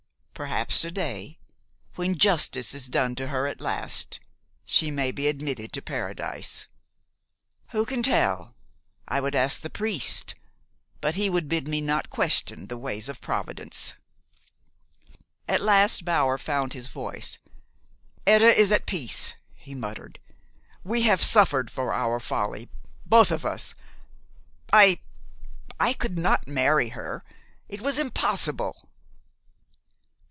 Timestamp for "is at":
18.51-18.87